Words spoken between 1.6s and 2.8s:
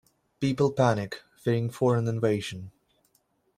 foreign invasion.